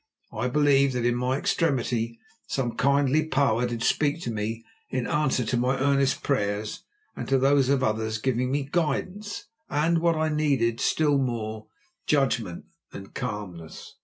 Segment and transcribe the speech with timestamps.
[0.33, 5.45] I believe that in my extremity some kindly Power did speak to me in answer
[5.45, 6.83] to my earnest prayers
[7.15, 11.67] and to those of others, giving me guidance and, what I needed still more,
[12.07, 13.93] judgment and calmness.